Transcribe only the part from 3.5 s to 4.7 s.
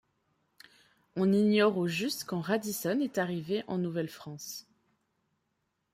en Nouvelle-France.